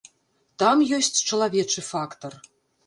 Там 0.63 0.81
ёсць 0.99 1.21
чалавечы 1.29 1.87
фактар. 1.91 2.31